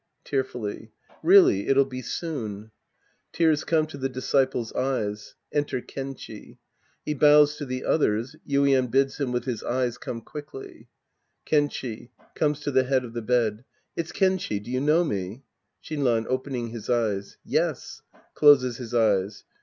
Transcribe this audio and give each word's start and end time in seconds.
{Tearfully^ 0.25 0.89
Really 1.21 1.67
it'll 1.67 1.85
be 1.85 2.01
soon. 2.01 2.71
{Tears 3.33 3.63
come 3.63 3.85
to 3.85 3.99
the 3.99 4.09
disciples' 4.09 4.73
eyes. 4.73 5.35
Enter 5.51 5.79
Kenchi. 5.79 6.57
He 7.05 7.13
bows 7.13 7.55
to 7.57 7.67
the 7.67 7.85
others. 7.85 8.35
Yuien 8.49 8.89
bids 8.89 9.19
him 9.19 9.31
with 9.31 9.45
his 9.45 9.61
eyes 9.61 9.99
come 9.99 10.23
quickly^ 10.23 10.87
Kenchi 11.45 12.09
{comes 12.33 12.61
to 12.61 12.71
the 12.71 12.85
head 12.85 13.05
of 13.05 13.13
the 13.13 13.21
bed). 13.21 13.63
It's 13.95 14.11
Kenchi. 14.11 14.59
Do 14.63 14.71
you 14.71 14.81
know 14.81 15.03
me? 15.03 15.43
Shinran 15.83 16.25
{opening 16.27 16.69
his 16.69 16.89
eyes). 16.89 17.37
Yes. 17.45 18.01
{Closes 18.33 18.77
his 18.77 18.95
eyes.) 18.95 19.43